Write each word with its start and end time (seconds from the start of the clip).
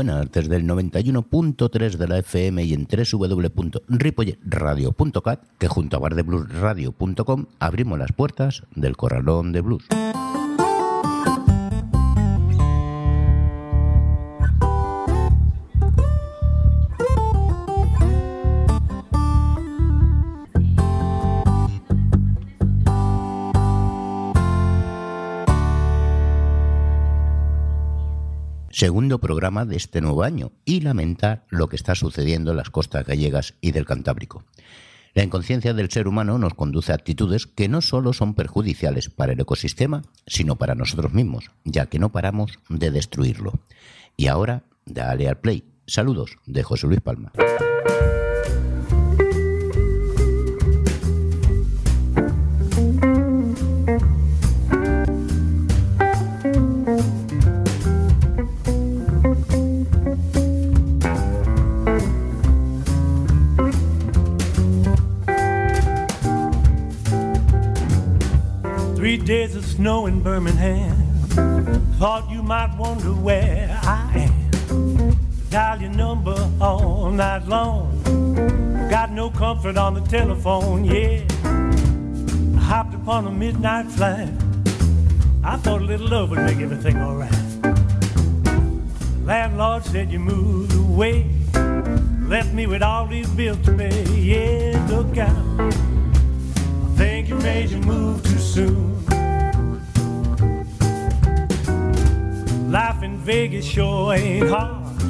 Muy 0.00 0.06
buenas, 0.06 0.32
desde 0.32 0.56
el 0.56 0.64
91.3 0.64 1.98
de 1.98 2.08
la 2.08 2.16
FM 2.20 2.64
y 2.64 2.72
en 2.72 2.88
www.ripolletradio.cat, 2.90 5.42
que 5.58 5.68
junto 5.68 5.98
a 5.98 6.00
bardebluesradio.com 6.00 7.44
abrimos 7.58 7.98
las 7.98 8.12
puertas 8.12 8.62
del 8.74 8.96
Corralón 8.96 9.52
de 9.52 9.60
Blues. 9.60 9.84
Segundo 28.80 29.18
programa 29.18 29.66
de 29.66 29.76
este 29.76 30.00
nuevo 30.00 30.22
año 30.22 30.52
y 30.64 30.80
lamentar 30.80 31.44
lo 31.50 31.68
que 31.68 31.76
está 31.76 31.94
sucediendo 31.94 32.52
en 32.52 32.56
las 32.56 32.70
costas 32.70 33.04
gallegas 33.04 33.52
y 33.60 33.72
del 33.72 33.84
Cantábrico. 33.84 34.44
La 35.12 35.22
inconsciencia 35.22 35.74
del 35.74 35.90
ser 35.90 36.08
humano 36.08 36.38
nos 36.38 36.54
conduce 36.54 36.90
a 36.90 36.94
actitudes 36.94 37.46
que 37.46 37.68
no 37.68 37.82
solo 37.82 38.14
son 38.14 38.32
perjudiciales 38.32 39.10
para 39.10 39.34
el 39.34 39.40
ecosistema, 39.40 40.00
sino 40.26 40.56
para 40.56 40.74
nosotros 40.74 41.12
mismos, 41.12 41.50
ya 41.62 41.90
que 41.90 41.98
no 41.98 42.10
paramos 42.10 42.58
de 42.70 42.90
destruirlo. 42.90 43.52
Y 44.16 44.28
ahora, 44.28 44.64
dale 44.86 45.28
al 45.28 45.36
play. 45.36 45.62
Saludos 45.86 46.38
de 46.46 46.62
José 46.62 46.86
Luis 46.86 47.02
Palma. 47.02 47.32
Days 69.30 69.54
of 69.54 69.64
snow 69.64 70.06
in 70.06 70.20
Birmingham. 70.20 70.96
Thought 72.00 72.28
you 72.32 72.42
might 72.42 72.76
wonder 72.76 73.12
where 73.12 73.78
I 73.84 74.26
am. 74.26 75.16
Dial 75.50 75.80
your 75.82 75.92
number 75.92 76.34
all 76.60 77.12
night 77.12 77.46
long. 77.46 78.02
Got 78.90 79.12
no 79.12 79.30
comfort 79.30 79.76
on 79.76 79.94
the 79.94 80.00
telephone, 80.00 80.84
yeah. 80.84 81.22
I 81.44 82.60
hopped 82.60 82.92
upon 82.92 83.28
a 83.28 83.30
midnight 83.30 83.86
flight. 83.86 84.32
I 85.44 85.56
thought 85.58 85.80
a 85.80 85.84
little 85.84 86.08
love 86.08 86.30
would 86.30 86.40
make 86.40 86.58
everything 86.58 86.96
alright. 86.96 87.30
Landlord 89.24 89.84
said 89.84 90.10
you 90.10 90.18
moved 90.18 90.74
away. 90.74 91.30
Left 92.26 92.52
me 92.52 92.66
with 92.66 92.82
all 92.82 93.06
these 93.06 93.30
bills 93.30 93.64
to 93.66 93.76
pay. 93.76 94.02
Yeah, 94.12 94.84
look 94.90 95.16
out. 95.18 95.70
I 95.70 96.96
think 96.96 97.28
you 97.28 97.36
made 97.36 97.70
your 97.70 97.82
move 97.82 98.24
too 98.24 98.38
soon. 98.38 98.99
Life 102.70 103.02
in 103.02 103.18
Vegas 103.18 103.64
sure 103.64 104.14
ain't 104.14 104.48
hard. 104.48 105.02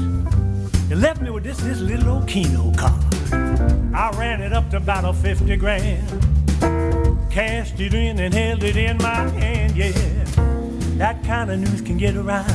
You 0.88 0.96
left 0.96 1.20
me 1.20 1.28
with 1.28 1.44
this, 1.44 1.58
this 1.58 1.78
little 1.78 2.14
old 2.14 2.26
Keno 2.26 2.72
car. 2.72 2.98
I 3.92 4.10
ran 4.16 4.40
it 4.40 4.54
up 4.54 4.70
to 4.70 4.78
about 4.78 5.04
a 5.04 5.12
50 5.12 5.56
grand. 5.56 6.08
Cashed 7.30 7.78
it 7.78 7.92
in 7.92 8.18
and 8.18 8.32
held 8.32 8.64
it 8.64 8.78
in 8.78 8.96
my 8.96 9.28
hand, 9.38 9.76
yeah. 9.76 9.92
That 10.96 11.22
kind 11.22 11.50
of 11.50 11.58
news 11.58 11.82
can 11.82 11.98
get 11.98 12.16
around. 12.16 12.48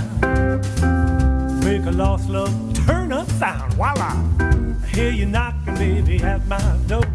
Make 1.64 1.86
a 1.86 1.92
lost 1.92 2.28
love 2.28 2.74
turn 2.88 3.14
upside. 3.14 3.74
Voila! 3.76 4.10
I 4.40 4.88
hear 4.88 5.12
you 5.12 5.28
knocking, 5.28 5.76
baby, 5.76 6.24
at 6.24 6.48
my 6.48 6.80
door. 6.88 7.06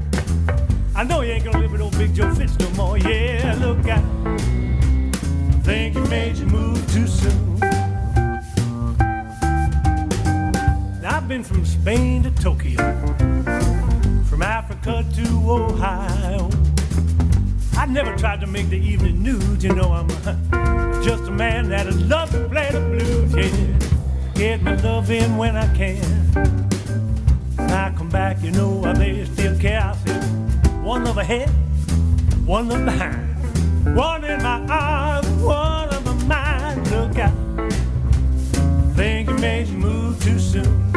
I 0.94 1.02
know 1.02 1.22
you 1.22 1.32
ain't 1.32 1.44
gonna 1.44 1.58
live 1.58 1.72
with 1.72 1.80
old 1.80 1.98
Big 1.98 2.14
Joe 2.14 2.32
Fitz 2.36 2.56
no 2.60 2.70
more. 2.70 2.98
Yeah, 2.98 3.58
look 3.60 3.84
out. 3.88 4.40
Think 5.64 5.96
you 5.96 6.04
made 6.06 6.36
your 6.36 6.48
move 6.48 6.92
too 6.92 7.08
soon. 7.08 7.69
Been 11.30 11.44
from 11.44 11.64
Spain 11.64 12.24
to 12.24 12.30
Tokyo, 12.42 12.76
from 14.24 14.42
Africa 14.42 15.06
to 15.14 15.26
Ohio. 15.48 16.50
I 17.76 17.86
never 17.86 18.16
tried 18.16 18.40
to 18.40 18.48
make 18.48 18.68
the 18.68 18.78
evening 18.78 19.22
news, 19.22 19.62
you 19.62 19.72
know 19.72 19.92
I'm 19.92 20.10
uh, 20.10 21.00
just 21.04 21.28
a 21.28 21.30
man 21.30 21.68
that 21.68 21.86
loves 21.94 22.32
to 22.32 22.48
play 22.48 22.70
the 22.72 22.80
blues, 22.80 23.32
yeah. 23.32 24.32
Get 24.34 24.62
my 24.62 24.74
love 24.82 25.08
in 25.12 25.36
when 25.36 25.54
I 25.54 25.72
can. 25.72 26.02
When 27.54 27.70
I 27.70 27.94
come 27.96 28.08
back, 28.08 28.42
you 28.42 28.50
know 28.50 28.84
I 28.84 28.92
may 28.94 29.24
still 29.26 29.56
care. 29.56 29.82
I 29.82 29.94
said, 30.04 30.24
one 30.82 31.04
love 31.04 31.18
ahead, 31.18 31.48
one 32.44 32.68
love 32.68 32.84
behind, 32.84 33.94
one 33.94 34.24
in 34.24 34.42
my 34.42 34.66
eyes, 34.68 35.24
one 35.34 35.90
of 35.90 36.04
my 36.04 36.24
mind. 36.24 36.90
Look 36.90 37.18
out, 37.20 37.32
think 38.96 39.28
you 39.28 39.38
made 39.38 39.68
you 39.68 39.78
move 39.78 40.20
too 40.24 40.40
soon. 40.40 40.89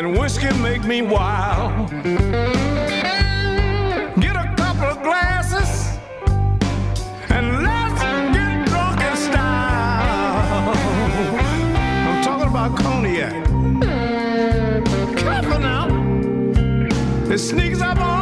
and 0.00 0.18
whiskey 0.18 0.50
make 0.62 0.82
me 0.82 1.02
wild. 1.02 1.90
Get 4.18 4.34
a 4.34 4.54
couple 4.56 4.84
of 4.84 5.02
glasses 5.02 5.98
and 7.28 7.62
let's 7.62 8.00
get 8.34 8.66
drunk 8.68 9.00
in 9.02 9.16
style. 9.16 10.74
I'm 12.08 12.24
talking 12.24 12.48
about 12.48 12.78
cognac. 12.78 13.44
Careful 15.18 15.58
now, 15.58 15.88
it 17.30 17.38
sneaks 17.38 17.82
up 17.82 17.98
on. 17.98 18.19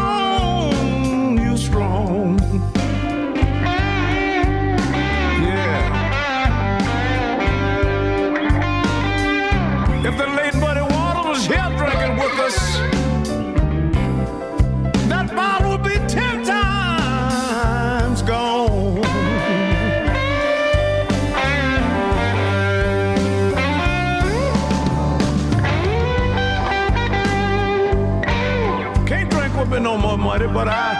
but 30.52 30.66
I 30.68 30.97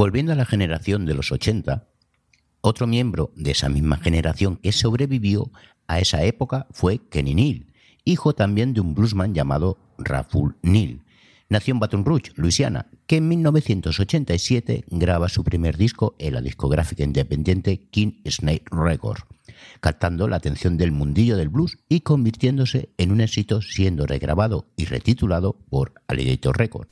Volviendo 0.00 0.32
a 0.32 0.34
la 0.34 0.46
generación 0.46 1.04
de 1.04 1.12
los 1.12 1.30
80, 1.30 1.86
otro 2.62 2.86
miembro 2.86 3.32
de 3.36 3.50
esa 3.50 3.68
misma 3.68 3.98
generación 3.98 4.56
que 4.56 4.72
sobrevivió 4.72 5.52
a 5.88 5.98
esa 6.00 6.24
época 6.24 6.66
fue 6.70 7.02
Kenny 7.10 7.34
Neal, 7.34 7.66
hijo 8.06 8.32
también 8.32 8.72
de 8.72 8.80
un 8.80 8.94
bluesman 8.94 9.34
llamado 9.34 9.76
Raful 9.98 10.56
Neal. 10.62 11.02
Nació 11.50 11.74
en 11.74 11.80
Baton 11.80 12.06
Rouge, 12.06 12.32
Luisiana, 12.36 12.86
que 13.06 13.18
en 13.18 13.28
1987 13.28 14.84
graba 14.88 15.28
su 15.28 15.44
primer 15.44 15.76
disco 15.76 16.14
en 16.18 16.32
la 16.32 16.40
discográfica 16.40 17.04
independiente 17.04 17.82
King 17.90 18.22
Snake 18.24 18.64
Records, 18.70 19.24
captando 19.80 20.28
la 20.28 20.36
atención 20.36 20.78
del 20.78 20.92
mundillo 20.92 21.36
del 21.36 21.50
blues 21.50 21.76
y 21.90 22.00
convirtiéndose 22.00 22.88
en 22.96 23.12
un 23.12 23.20
éxito 23.20 23.60
siendo 23.60 24.06
regrabado 24.06 24.64
y 24.78 24.86
retitulado 24.86 25.58
por 25.68 25.92
Alligator 26.08 26.56
Records. 26.56 26.88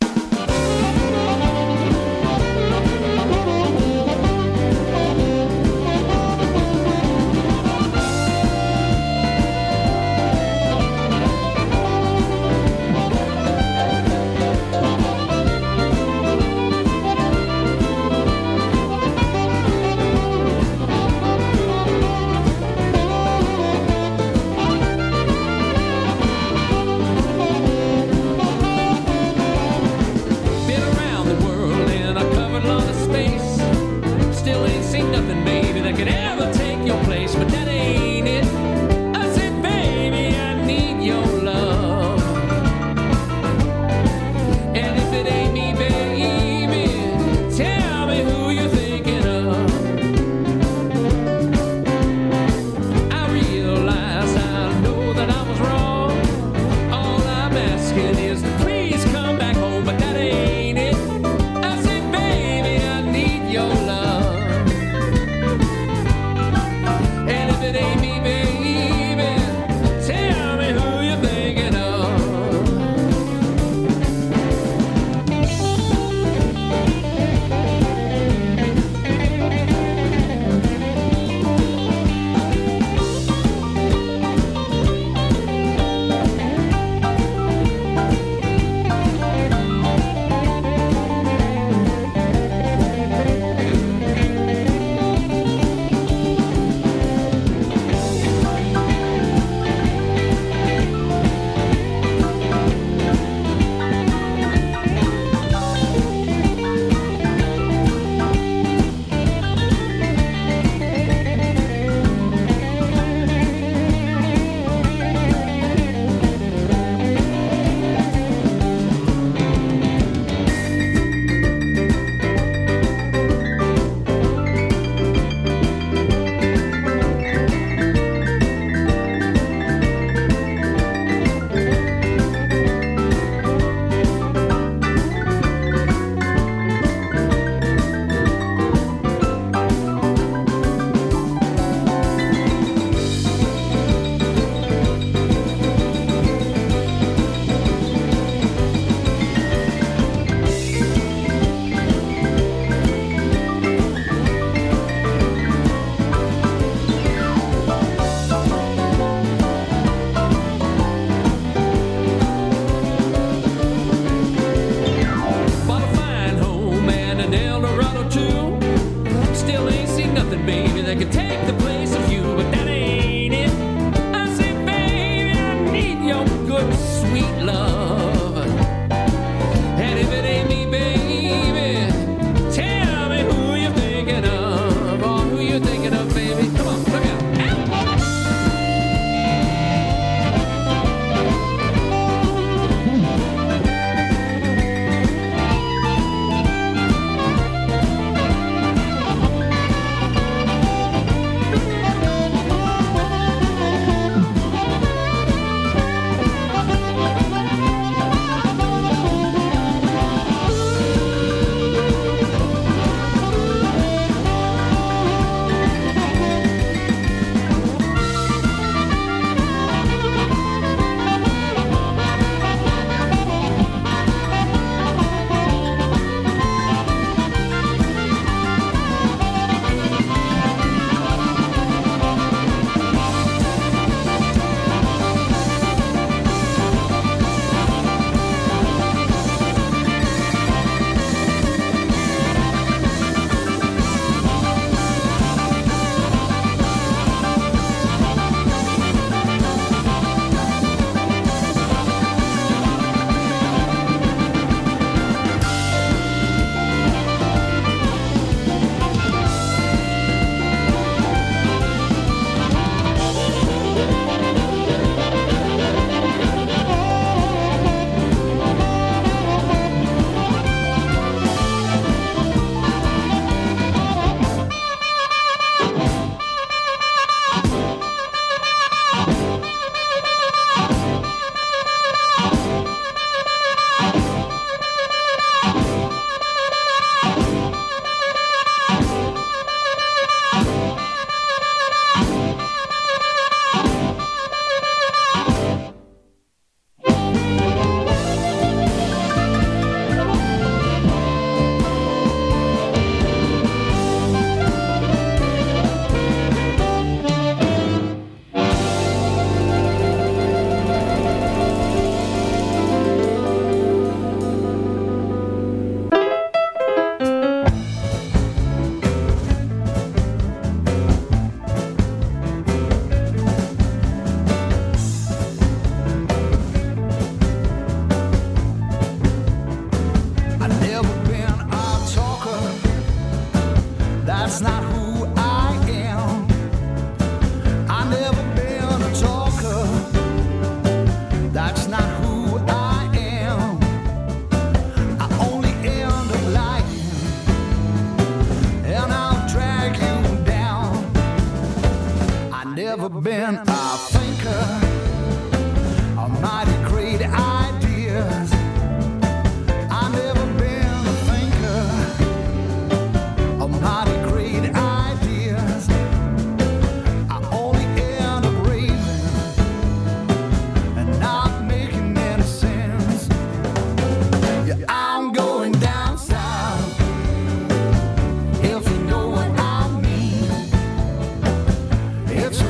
have 382.18 382.47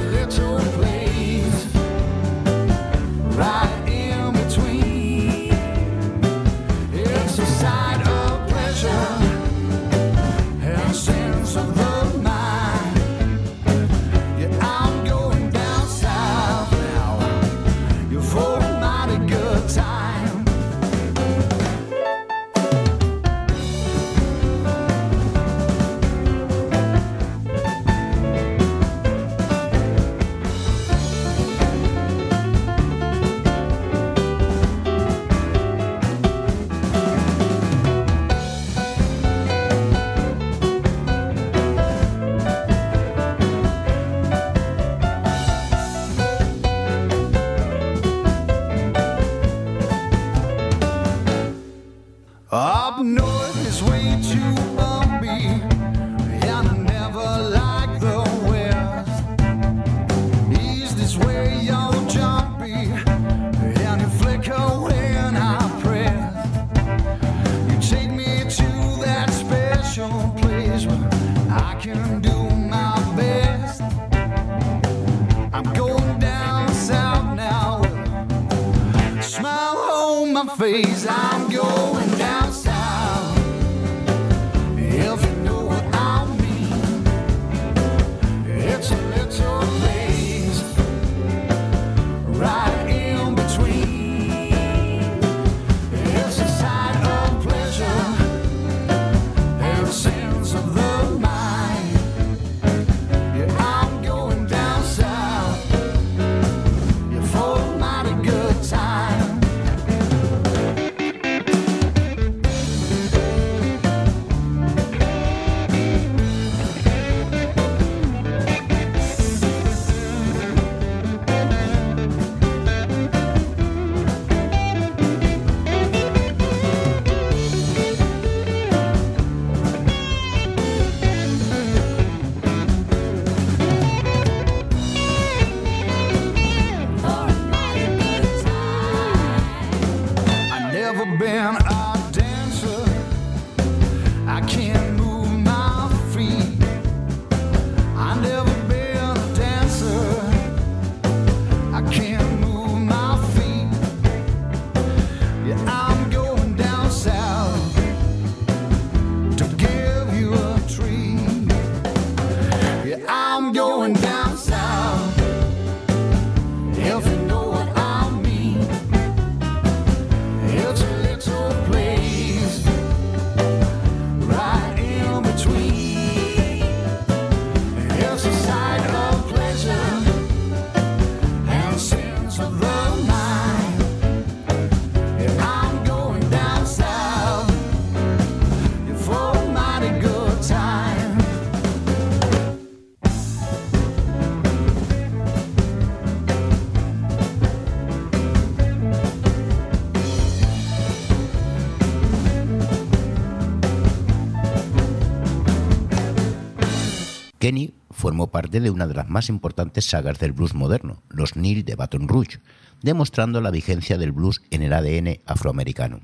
parte 208.27 208.61
de 208.61 208.71
una 208.71 208.87
de 208.87 208.95
las 208.95 209.09
más 209.09 209.29
importantes 209.29 209.87
sagas 209.87 210.19
del 210.19 210.33
blues 210.33 210.53
moderno, 210.53 211.03
los 211.09 211.37
Neil 211.37 211.65
de 211.65 211.77
Baton 211.77 212.09
Rouge, 212.09 212.41
demostrando 212.83 213.41
la 213.41 213.51
vigencia 213.51 213.97
del 213.97 214.13
blues 214.13 214.43
en 214.51 214.63
el 214.63 214.73
ADN 214.73 215.21
afroamericano. 215.25 216.01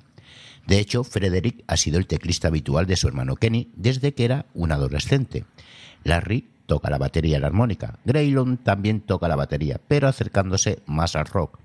De 0.66 0.78
hecho, 0.78 1.04
Frederick 1.04 1.62
ha 1.66 1.76
sido 1.76 1.98
el 1.98 2.06
teclista 2.06 2.48
habitual 2.48 2.86
de 2.86 2.96
su 2.96 3.06
hermano 3.06 3.36
Kenny 3.36 3.70
desde 3.76 4.14
que 4.14 4.24
era 4.24 4.46
un 4.54 4.72
adolescente. 4.72 5.44
Larry 6.04 6.48
toca 6.66 6.88
la 6.88 6.98
batería 6.98 7.36
y 7.36 7.40
la 7.40 7.48
armónica. 7.48 7.98
Graylon 8.04 8.56
también 8.56 9.00
toca 9.00 9.28
la 9.28 9.36
batería, 9.36 9.80
pero 9.86 10.08
acercándose 10.08 10.80
más 10.86 11.16
al 11.16 11.26
rock. 11.26 11.58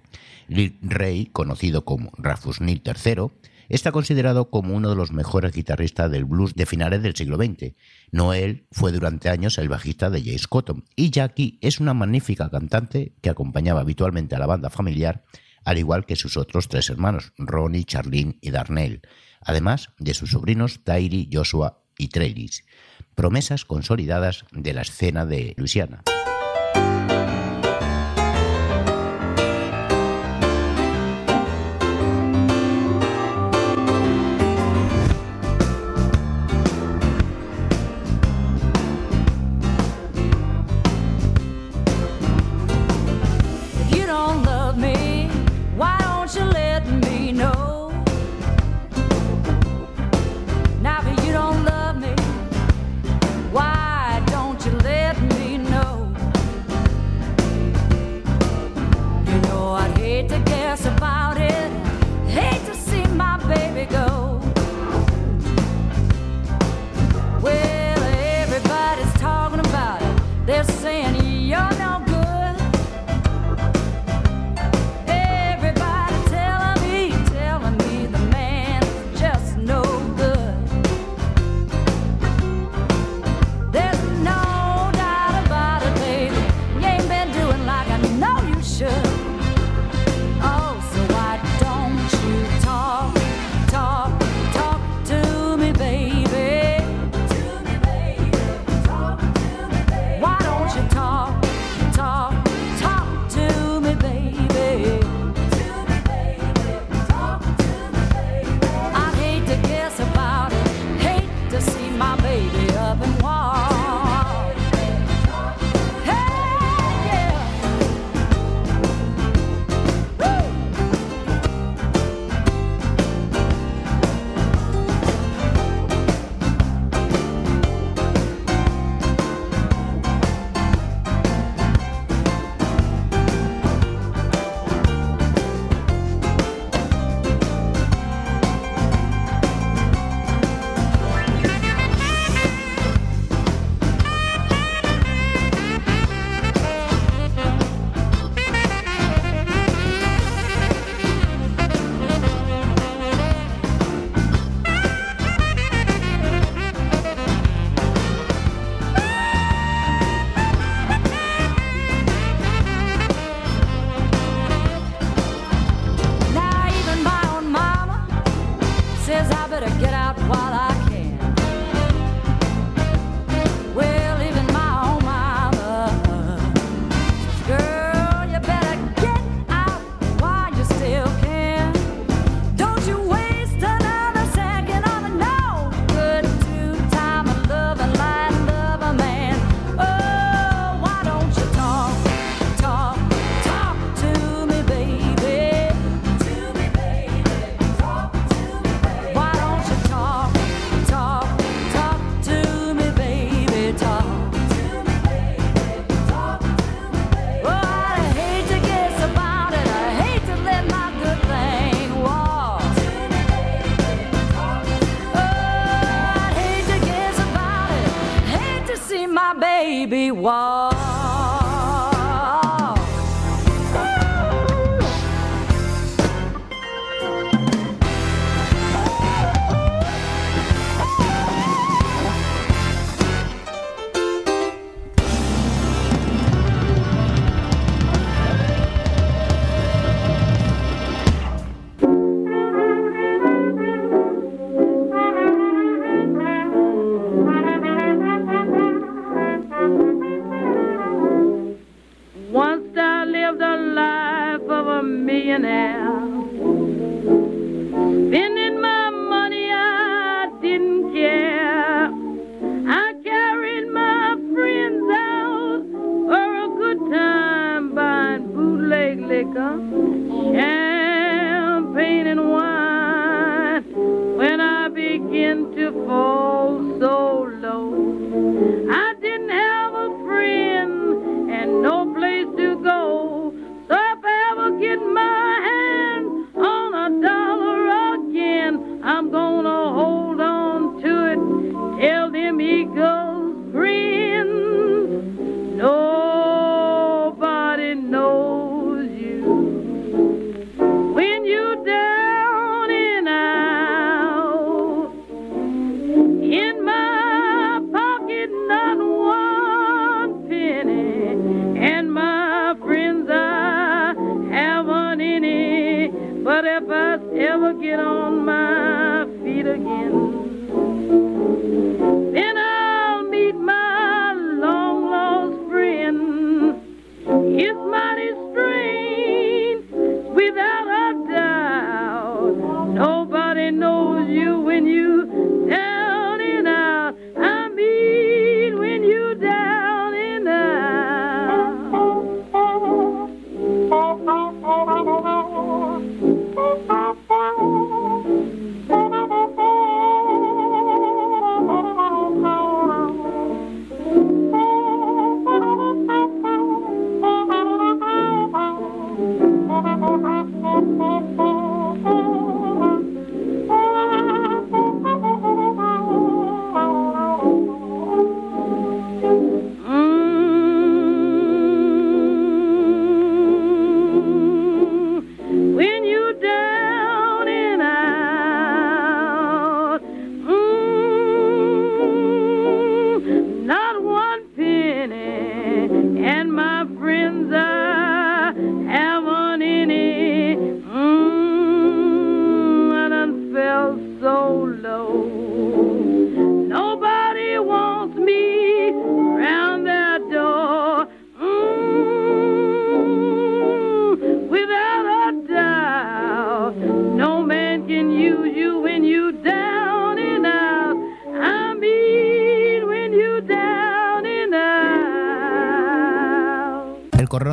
Lil 0.48 0.78
Ray, 0.82 1.28
conocido 1.28 1.86
como 1.86 2.12
Rufus 2.18 2.60
Neil 2.60 2.82
III, 2.84 3.30
está 3.70 3.92
considerado 3.92 4.50
como 4.50 4.76
uno 4.76 4.90
de 4.90 4.96
los 4.96 5.12
mejores 5.12 5.54
guitarristas 5.54 6.12
del 6.12 6.26
blues 6.26 6.56
de 6.56 6.66
finales 6.66 7.02
del 7.02 7.16
siglo 7.16 7.38
XX. 7.38 7.76
Noel 8.12 8.68
fue 8.72 8.92
durante 8.92 9.30
años 9.30 9.58
el 9.58 9.70
bajista 9.70 10.10
de 10.10 10.22
James 10.22 10.48
Cotton 10.48 10.86
y 10.96 11.12
Jackie 11.12 11.60
es 11.62 11.80
una 11.80 11.94
magnífica 11.94 12.50
cantante 12.50 13.14
que 13.22 13.30
acompañaba 13.30 13.82
habitualmente 13.82 14.36
a 14.36 14.40
la 14.40 14.48
banda 14.48 14.70
familiar, 14.70 15.24
al 15.64 15.78
igual 15.78 16.06
que 16.06 16.16
sus 16.16 16.36
otros 16.36 16.68
tres 16.68 16.90
hermanos, 16.90 17.34
Ronnie, 17.38 17.86
Charlene 17.86 18.38
y 18.42 18.52
Darnell, 18.52 19.02
además 19.42 19.90
de 20.00 20.14
sus 20.14 20.32
sobrinos 20.32 20.84
Tyree, 20.84 21.30
Joshua 21.32 21.84
y 21.98 22.08
Trellis, 22.08 22.66
promesas 23.14 23.66
consolidadas 23.66 24.46
de 24.52 24.74
la 24.74 24.82
escena 24.82 25.26
de 25.26 25.54
Luisiana. 25.58 26.04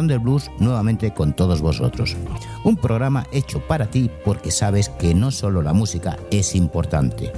Del 0.07 0.21
Blues 0.21 0.51
nuevamente 0.59 1.13
con 1.13 1.35
todos 1.35 1.61
vosotros. 1.61 2.17
Un 2.65 2.77
programa 2.77 3.27
hecho 3.33 3.61
para 3.61 3.87
ti 3.87 4.11
porque 4.25 4.51
sabes 4.51 4.89
que 4.89 5.15
no 5.15 5.31
solo 5.31 5.63
la 5.63 5.73
música 5.73 6.17
es 6.31 6.55
importante. 6.55 7.33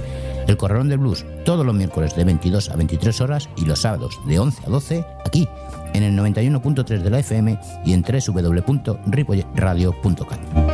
El 0.47 0.57
Corralón 0.57 0.89
del 0.89 0.99
Blues 0.99 1.25
todos 1.45 1.65
los 1.65 1.75
miércoles 1.75 2.15
de 2.15 2.23
22 2.23 2.69
a 2.69 2.75
23 2.75 3.21
horas 3.21 3.49
y 3.57 3.65
los 3.65 3.79
sábados 3.79 4.19
de 4.27 4.39
11 4.39 4.65
a 4.65 4.69
12 4.69 5.05
aquí 5.25 5.47
en 5.93 6.03
el 6.03 6.17
91.3 6.17 7.01
de 7.01 7.09
la 7.09 7.19
FM 7.19 7.59
y 7.85 7.93
en 7.93 8.03
www.ripolletradio.cat. 8.03 10.68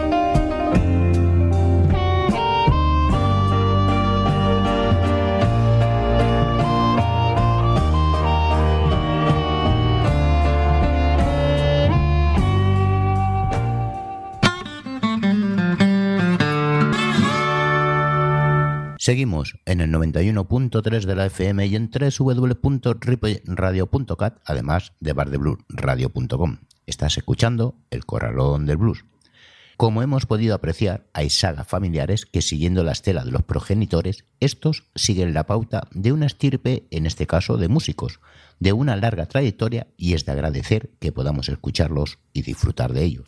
Seguimos 19.06 19.54
en 19.65 19.82
el 19.82 19.91
91.3 19.91 21.06
de 21.06 21.15
la 21.15 21.28
FM 21.28 21.68
y 21.68 21.76
en 21.76 21.91
www.ripoyradio.cat, 21.91 24.39
además 24.44 24.94
de 25.00 25.13
bardebluesradio.com. 25.13 26.58
Estás 26.88 27.20
escuchando 27.20 27.76
El 27.91 28.08
Corralón 28.08 28.65
del 28.65 28.78
Blues. 28.78 29.06
Como 29.78 30.02
hemos 30.02 30.26
podido 30.26 30.56
apreciar, 30.56 31.06
hay 31.13 31.30
sagas 31.30 31.68
familiares 31.68 32.26
que 32.26 32.41
siguiendo 32.41 32.84
la 32.84 32.94
estela 32.94 33.24
de 33.24 33.30
los 33.30 33.44
progenitores, 33.44 34.26
estos 34.39 34.86
siguen 34.96 35.36
la 35.36 35.46
pauta 35.46 35.88
de 35.91 36.12
una 36.12 36.26
estirpe, 36.26 36.88
en 36.89 37.06
este 37.06 37.28
caso 37.28 37.58
de 37.58 37.68
músicos, 37.68 38.20
de 38.60 38.74
una 38.74 38.96
larga 38.96 39.28
trayectoria 39.28 39.86
y 39.98 40.15
es 40.15 40.26
de 40.26 40.32
agradecer 40.32 40.89
que 41.00 41.12
podamos 41.12 41.48
escucharlos 41.50 42.18
y 42.34 42.41
disfrutar 42.41 42.91
de 42.91 43.04
ellos. 43.04 43.26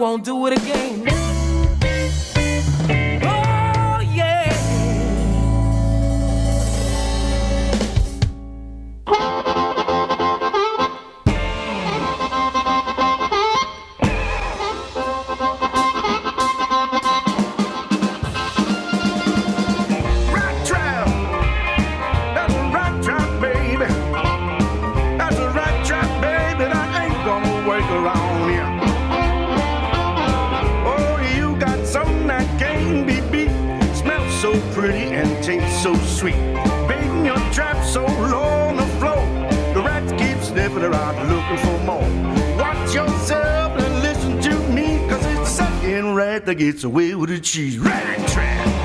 won't 0.00 0.24
do 0.24 0.46
it 0.46 0.54
again. 0.54 1.06
Oh, 3.22 4.00
yeah. 4.00 4.48
That's 22.32 22.56
baby. 23.42 23.84
That's 25.18 25.36
baby. 26.22 26.64
Ain't 26.64 27.24
gonna 27.26 27.68
around. 27.90 28.29
sweet. 36.20 36.34
Baiting 36.86 37.24
your 37.24 37.38
trap 37.50 37.82
so 37.82 38.04
long 38.04 38.78
on 38.78 38.98
the. 38.98 39.00
The 39.72 39.82
rats 39.82 40.12
keep 40.20 40.36
sniffing 40.42 40.82
around 40.82 41.16
looking 41.30 41.58
for 41.64 41.78
more. 41.84 42.58
Watch 42.58 42.94
yourself 42.94 43.78
and 43.78 44.02
listen 44.02 44.38
to 44.42 44.58
me, 44.68 44.98
cause 45.08 45.24
it's 45.24 45.38
the 45.38 45.46
second 45.46 46.14
rat 46.14 46.44
that 46.44 46.56
gets 46.56 46.84
away 46.84 47.14
with 47.14 47.30
the 47.30 47.40
cheese. 47.40 47.78
Rat 47.78 48.28
trap! 48.28 48.79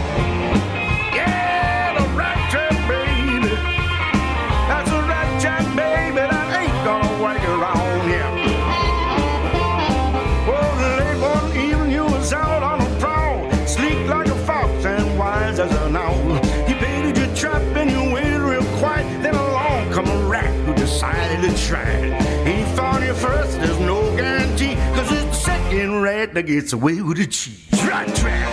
that 26.35 26.45
gets 26.45 26.73
away 26.73 27.01
with 27.01 27.15
the 27.17 27.25
cheese. 27.25 27.65
Right 27.87 28.13
track. 28.13 28.44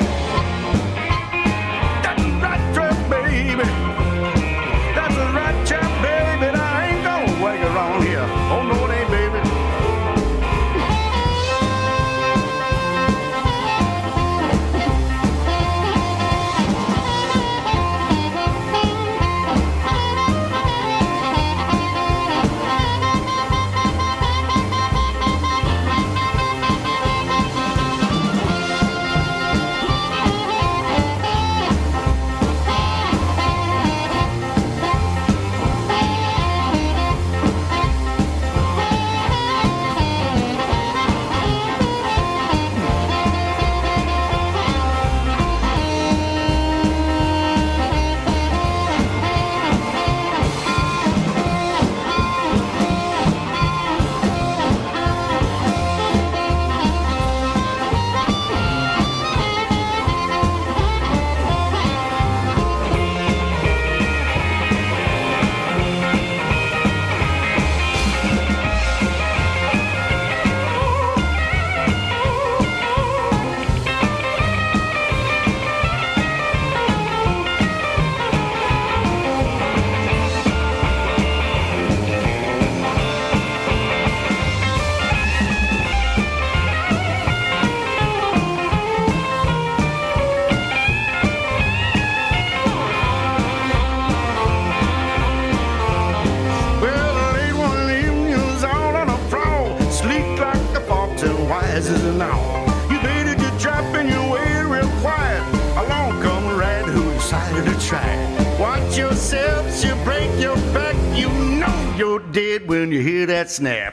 soon 112.82 112.90
you 112.90 113.00
hear 113.00 113.26
that 113.26 113.48
snap. 113.48 113.91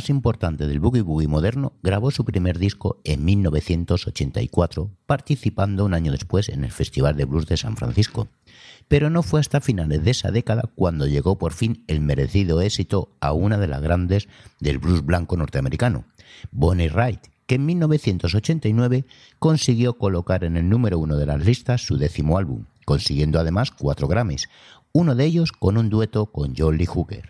más 0.00 0.08
importante 0.08 0.66
del 0.66 0.80
boogie 0.80 1.02
boogie 1.02 1.28
moderno, 1.28 1.74
grabó 1.82 2.10
su 2.10 2.24
primer 2.24 2.58
disco 2.58 3.02
en 3.04 3.22
1984, 3.22 4.90
participando 5.04 5.84
un 5.84 5.92
año 5.92 6.10
después 6.10 6.48
en 6.48 6.64
el 6.64 6.72
Festival 6.72 7.18
de 7.18 7.26
Blues 7.26 7.44
de 7.44 7.58
San 7.58 7.76
Francisco. 7.76 8.28
Pero 8.88 9.10
no 9.10 9.22
fue 9.22 9.40
hasta 9.40 9.60
finales 9.60 10.02
de 10.02 10.12
esa 10.12 10.30
década 10.30 10.70
cuando 10.74 11.06
llegó 11.06 11.36
por 11.36 11.52
fin 11.52 11.84
el 11.86 12.00
merecido 12.00 12.62
éxito 12.62 13.14
a 13.20 13.34
una 13.34 13.58
de 13.58 13.66
las 13.66 13.82
grandes 13.82 14.26
del 14.58 14.78
blues 14.78 15.04
blanco 15.04 15.36
norteamericano, 15.36 16.06
Bonnie 16.50 16.88
Wright, 16.88 17.20
que 17.46 17.56
en 17.56 17.66
1989 17.66 19.04
consiguió 19.38 19.98
colocar 19.98 20.44
en 20.44 20.56
el 20.56 20.66
número 20.66 20.98
uno 20.98 21.18
de 21.18 21.26
las 21.26 21.44
listas 21.44 21.82
su 21.82 21.98
décimo 21.98 22.38
álbum, 22.38 22.64
consiguiendo 22.86 23.38
además 23.38 23.70
cuatro 23.70 24.08
Grammys, 24.08 24.48
uno 24.92 25.14
de 25.14 25.26
ellos 25.26 25.52
con 25.52 25.76
un 25.76 25.90
dueto 25.90 26.24
con 26.24 26.54
John 26.56 26.78
Lee 26.78 26.86
Hooker. 26.86 27.28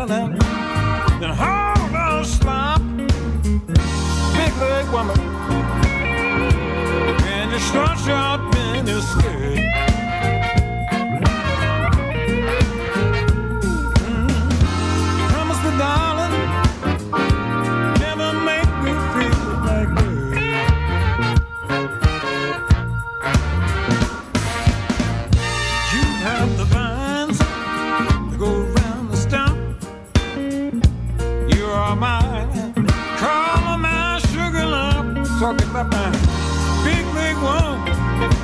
Madeline. 0.00 0.38
Then 1.20 1.30
hold 1.36 1.94
on, 1.94 2.24
slop, 2.24 2.80
big 4.32 4.56
leg 4.56 4.88
woman. 4.90 5.20
And 7.28 7.52
you 7.52 7.58
start 7.58 7.98
your 8.06 8.39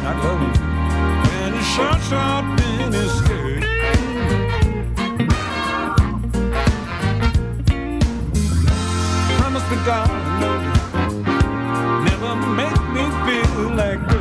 I 0.09 0.13
love 0.23 0.41
you. 0.41 0.53
And 1.37 1.55
he 1.57 1.63
shuts 1.75 2.13
up 2.13 2.45
in 2.61 2.93
his 2.93 3.11
skirt. 3.19 3.63
Promise 9.37 9.67
me, 9.71 9.77
darling, 9.85 10.63
never 12.05 12.37
make 12.55 12.83
me 12.95 13.05
feel 13.27 13.75
like. 13.75 14.16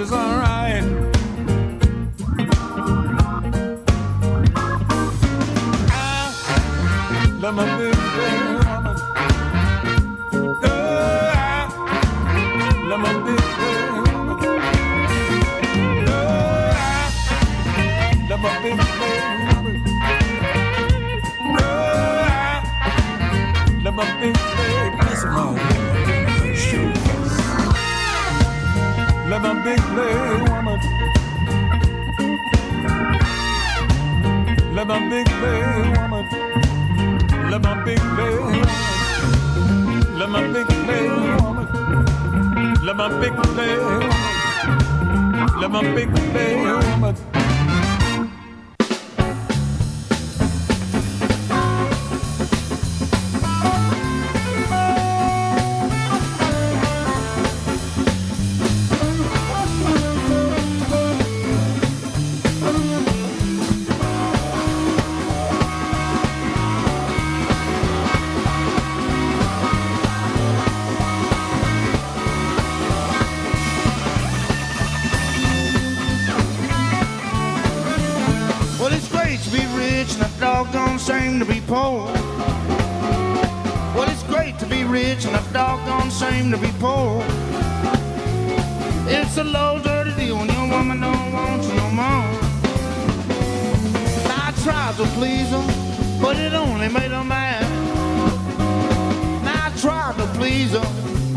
pictures 0.00 0.12
are 0.12 0.49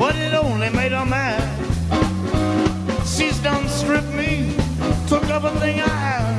but 0.03 0.17
it 0.17 0.33
only 0.33 0.69
made 0.69 0.91
her 0.91 1.05
mad. 1.05 1.41
She's 3.07 3.39
done 3.39 3.69
stripped 3.69 4.13
me, 4.13 4.53
took 5.07 5.23
everything 5.29 5.79
I 5.79 5.87
had. 5.87 6.32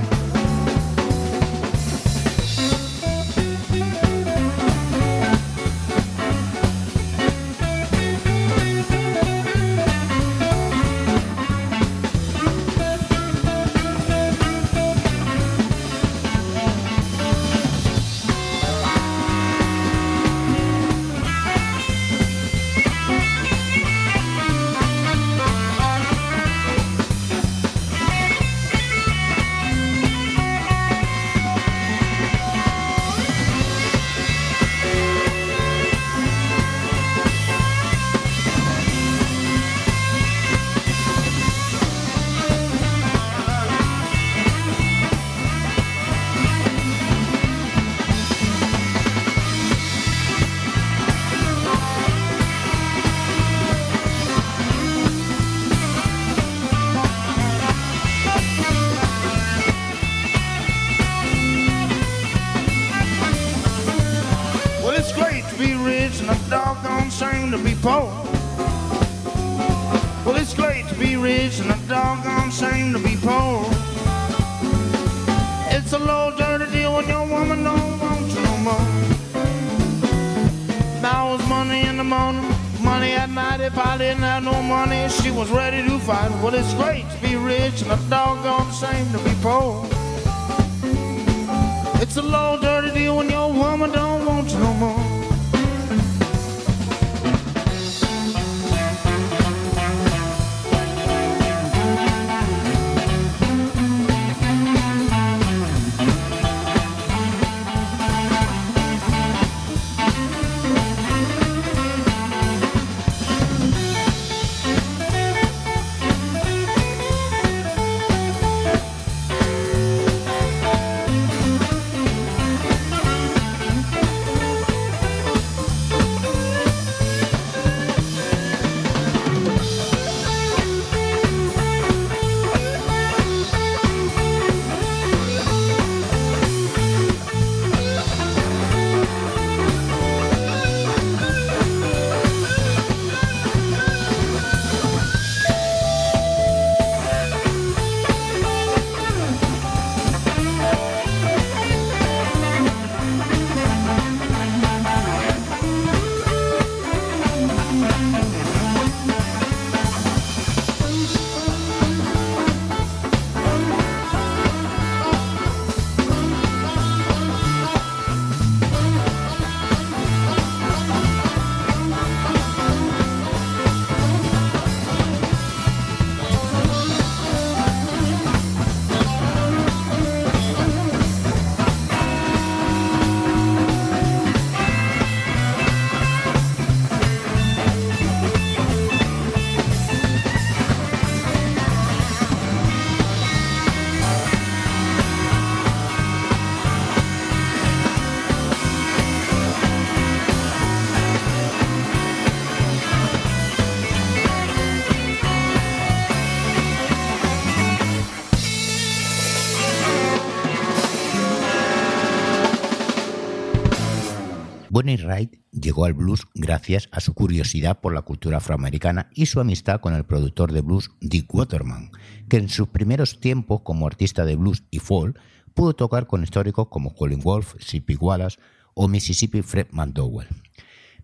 Bonnie 214.74 214.96
Wright 214.96 215.36
llegó 215.52 215.84
al 215.84 215.94
blues 215.94 216.26
gracias 216.34 216.88
a 216.90 216.98
su 216.98 217.14
curiosidad 217.14 217.80
por 217.80 217.94
la 217.94 218.02
cultura 218.02 218.38
afroamericana 218.38 219.08
y 219.14 219.26
su 219.26 219.38
amistad 219.38 219.80
con 219.80 219.94
el 219.94 220.02
productor 220.02 220.50
de 220.50 220.62
blues 220.62 220.90
Dick 221.00 221.32
Waterman, 221.32 221.92
que 222.28 222.38
en 222.38 222.48
sus 222.48 222.66
primeros 222.66 223.20
tiempos 223.20 223.60
como 223.60 223.86
artista 223.86 224.24
de 224.24 224.34
blues 224.34 224.64
y 224.72 224.80
folk 224.80 225.16
pudo 225.54 225.74
tocar 225.74 226.08
con 226.08 226.24
históricos 226.24 226.66
como 226.70 226.92
Colin 226.92 227.20
Wolf, 227.20 227.54
Sippy 227.60 227.94
Wallace 227.94 228.40
o 228.74 228.88
Mississippi 228.88 229.42
Fred 229.42 229.68
McDowell. 229.70 230.26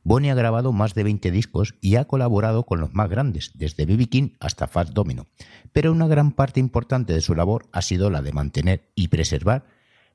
Bonnie 0.03 0.33
ha 0.33 0.35
grabado 0.35 0.73
más 0.73 0.95
de 0.95 1.05
20 1.05 1.31
discos 1.31 1.77
y 1.81 1.95
ha 1.95 2.07
colaborado 2.07 2.67
con 2.67 2.81
los 2.81 2.93
más 2.93 3.09
grandes, 3.09 3.53
desde 3.55 3.87
B.B. 3.87 4.07
King 4.07 4.31
hasta 4.41 4.67
Fats 4.67 4.93
Domino, 4.93 5.29
pero 5.73 5.93
una 5.93 6.09
gran 6.09 6.33
parte 6.33 6.59
importante 6.59 7.13
de 7.13 7.21
su 7.21 7.37
labor 7.37 7.69
ha 7.71 7.83
sido 7.83 8.11
la 8.11 8.21
de 8.21 8.33
mantener 8.33 8.91
y 8.97 9.07
preservar 9.07 9.65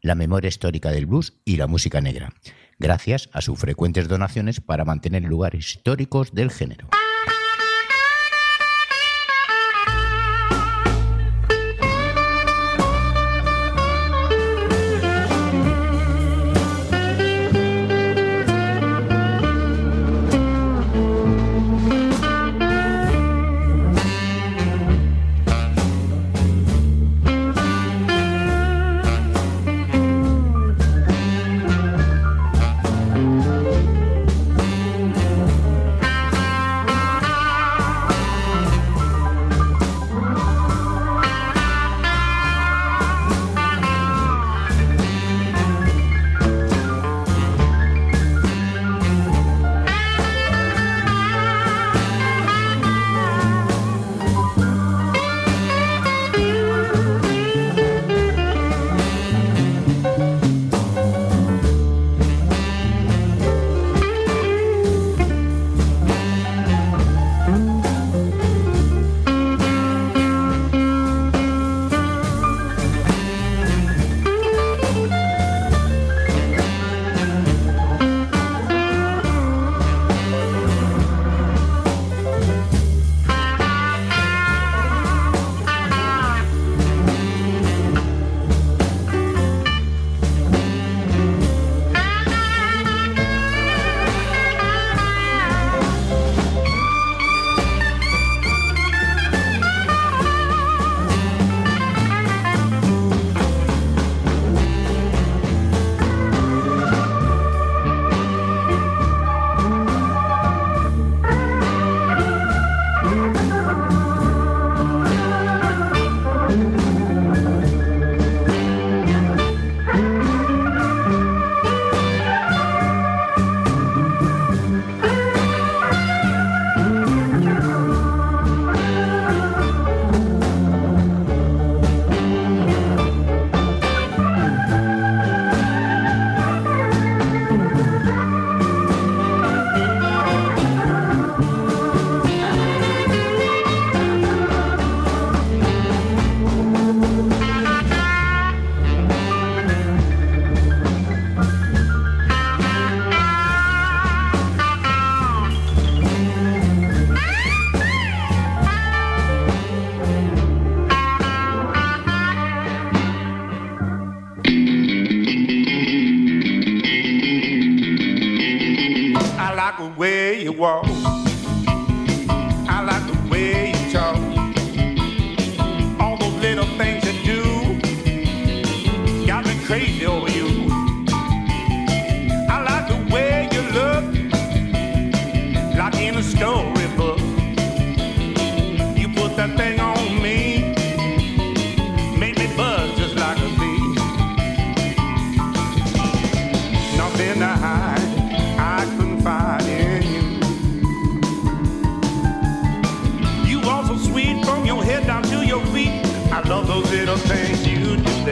la 0.02 0.16
memoria 0.16 0.50
histórica 0.50 0.92
del 0.92 1.06
blues 1.06 1.34
y 1.46 1.56
la 1.56 1.68
música 1.68 2.02
negra, 2.02 2.34
gracias 2.80 3.30
a 3.34 3.42
sus 3.42 3.60
frecuentes 3.60 4.08
donaciones 4.08 4.62
para 4.62 4.86
mantener 4.86 5.24
lugares 5.24 5.76
históricos 5.76 6.34
del 6.34 6.52
género. 6.52 6.88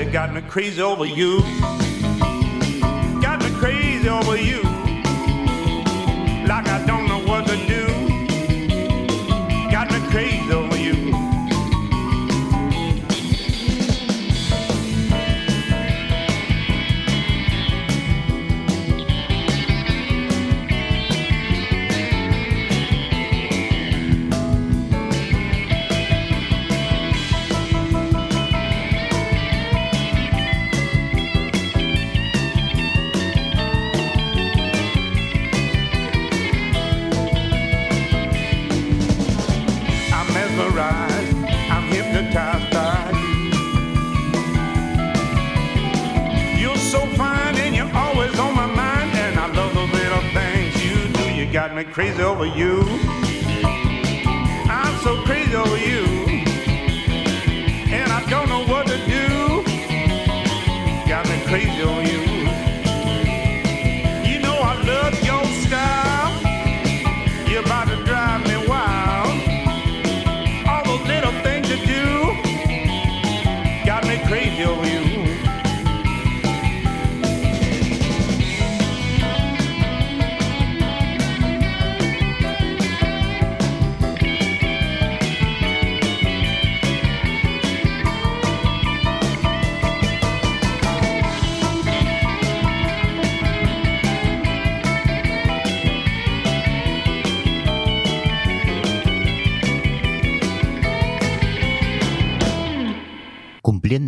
You 0.03 0.09
do. 0.09 0.11
They 0.11 0.11
got 0.11 0.33
me 0.33 0.41
crazy 0.41 0.81
over 0.81 1.05
you. 1.05 1.82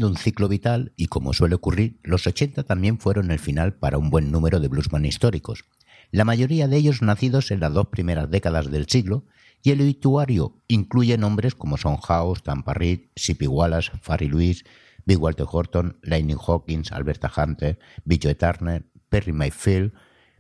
Un 0.08 0.18
ciclo 0.18 0.48
vital 0.48 0.94
y 0.96 1.08
como 1.08 1.34
suele 1.34 1.56
ocurrir, 1.56 2.00
los 2.04 2.28
80 2.28 2.64
también 2.64 3.00
fueron 3.00 3.32
el 3.32 3.40
final 3.40 3.74
para 3.74 3.98
un 3.98 4.10
buen 4.10 4.32
número 4.32 4.60
de 4.60 4.68
bluesman 4.68 5.06
históricos, 5.06 5.66
la 6.12 6.26
mayoría 6.26 6.68
de 6.68 6.78
ellos 6.78 7.02
nacidos 7.02 7.52
en 7.52 7.60
las 7.60 7.74
dos 7.74 7.88
primeras 7.88 8.30
décadas 8.30 8.72
del 8.72 8.88
siglo, 8.88 9.26
y 9.64 9.72
el 9.72 9.82
obituario 9.82 10.62
incluye 10.68 11.18
nombres 11.18 11.56
como 11.56 11.78
Son 11.78 11.98
House, 11.98 12.44
Tampa 12.44 12.74
Reed, 12.74 13.02
Sippy 13.16 13.48
Wallace, 13.48 13.92
Farry 14.02 14.30
Lewis, 14.30 14.64
Big 15.06 15.20
Walter 15.20 15.48
Horton, 15.50 15.98
Lightning 16.04 16.38
Hawkins, 16.38 16.92
Alberta 16.92 17.32
Hunter, 17.36 17.80
Billy 18.04 18.36
Turner, 18.36 18.86
Perry 19.10 19.34
Mayfield, 19.34 19.92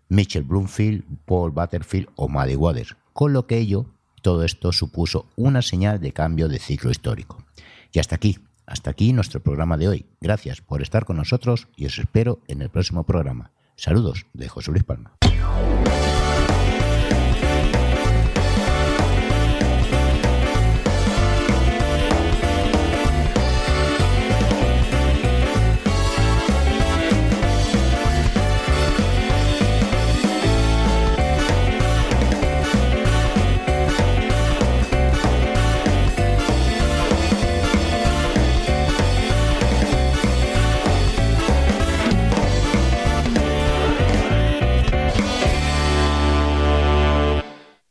Mitchell 0.09 0.43
Bloomfield, 0.43 1.03
Paul 1.25 1.51
Butterfield 1.51 2.09
o 2.15 2.27
Maddie 2.29 2.55
Waters, 2.55 2.95
con 3.13 3.33
lo 3.33 3.47
que 3.47 3.57
ello, 3.57 3.87
todo 4.21 4.43
esto 4.43 4.71
supuso 4.71 5.27
una 5.35 5.61
señal 5.61 5.99
de 5.99 6.11
cambio 6.11 6.47
de 6.47 6.59
ciclo 6.59 6.91
histórico. 6.91 7.43
Y 7.91 7.99
hasta 7.99 8.15
aquí, 8.15 8.37
hasta 8.65 8.91
aquí 8.91 9.13
nuestro 9.13 9.41
programa 9.41 9.77
de 9.77 9.87
hoy. 9.87 10.05
Gracias 10.21 10.61
por 10.61 10.81
estar 10.81 11.05
con 11.05 11.17
nosotros 11.17 11.67
y 11.75 11.85
os 11.85 11.97
espero 11.97 12.41
en 12.47 12.61
el 12.61 12.69
próximo 12.69 13.03
programa. 13.03 13.51
Saludos 13.75 14.25
de 14.33 14.47
José 14.47 14.71
Luis 14.71 14.83
Palma. 14.83 15.17